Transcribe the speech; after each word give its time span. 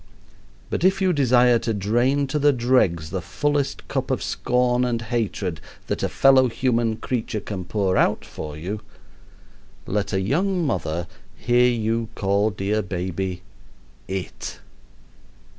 But 0.71 0.83
if 0.83 0.99
you 0.99 1.13
desire 1.13 1.59
to 1.59 1.75
drain 1.75 2.25
to 2.25 2.39
the 2.39 2.51
dregs 2.51 3.11
the 3.11 3.21
fullest 3.21 3.87
cup 3.87 4.09
of 4.09 4.23
scorn 4.23 4.83
and 4.83 4.99
hatred 4.99 5.61
that 5.85 6.01
a 6.01 6.09
fellow 6.09 6.49
human 6.49 6.95
creature 6.97 7.39
can 7.39 7.65
pour 7.65 7.95
out 7.97 8.25
for 8.25 8.57
you, 8.57 8.81
let 9.85 10.11
a 10.11 10.19
young 10.19 10.65
mother 10.65 11.05
hear 11.37 11.69
you 11.69 12.09
call 12.15 12.49
dear 12.49 12.81
baby 12.81 13.43
"it." 14.07 14.57